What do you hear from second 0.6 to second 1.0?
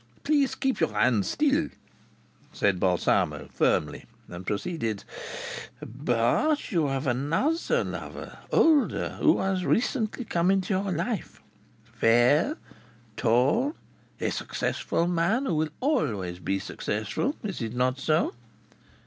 your